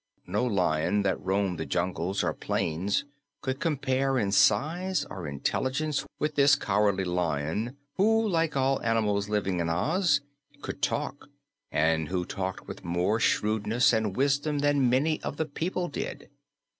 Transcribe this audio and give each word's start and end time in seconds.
No 0.25 0.43
lion 0.47 1.03
that 1.03 1.23
roamed 1.23 1.59
the 1.59 1.65
jungles 1.67 2.23
or 2.23 2.33
plains 2.33 3.05
could 3.41 3.59
compare 3.59 4.17
in 4.17 4.31
size 4.31 5.05
or 5.11 5.27
intelligence 5.27 6.07
with 6.17 6.33
this 6.33 6.55
Cowardly 6.55 7.03
Lion, 7.03 7.77
who 7.97 8.27
like 8.27 8.57
all 8.57 8.81
animals 8.81 9.29
living 9.29 9.59
in 9.59 9.69
Oz 9.69 10.21
could 10.63 10.81
talk 10.81 11.27
and 11.71 12.07
who 12.07 12.25
talked 12.25 12.67
with 12.67 12.83
more 12.83 13.19
shrewdness 13.19 13.93
and 13.93 14.15
wisdom 14.15 14.57
than 14.57 14.89
many 14.89 15.21
of 15.21 15.37
the 15.37 15.45
people 15.45 15.87
did. 15.87 16.31